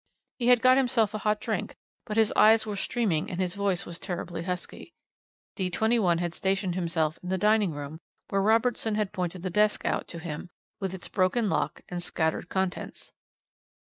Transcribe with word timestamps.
He 0.39 0.47
had 0.47 0.63
got 0.63 0.77
himself 0.77 1.13
a 1.13 1.19
hot 1.19 1.39
drink, 1.39 1.75
but 2.07 2.17
his 2.17 2.33
eyes 2.35 2.65
were 2.65 2.75
streaming 2.75 3.29
and 3.29 3.39
his 3.39 3.53
voice 3.53 3.85
was 3.85 3.99
terribly 3.99 4.41
husky. 4.41 4.95
D 5.55 5.69
21 5.69 6.17
had 6.17 6.33
stationed 6.33 6.73
himself 6.73 7.19
in 7.21 7.29
the 7.29 7.37
dining 7.37 7.71
room, 7.71 7.99
where 8.29 8.41
Robertson 8.41 8.95
had 8.95 9.13
pointed 9.13 9.43
the 9.43 9.51
desk 9.51 9.85
out 9.85 10.07
to 10.07 10.17
him, 10.17 10.49
with 10.79 10.95
its 10.95 11.07
broken 11.07 11.51
lock 11.51 11.81
and 11.87 12.01
scattered 12.01 12.49
contents. 12.49 13.11